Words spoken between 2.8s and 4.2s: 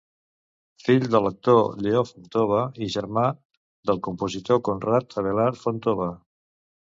i germà del